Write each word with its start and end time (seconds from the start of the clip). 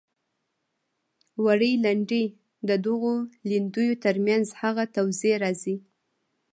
وړې 1.43 1.71
لیندۍ 1.83 2.25
د 2.67 2.69
دغو 2.85 3.13
لیندیو 3.49 3.99
تر 4.03 4.15
منځ 4.27 4.45
هغه 4.61 4.83
توضیح 4.95 5.35
راځي. 5.43 5.75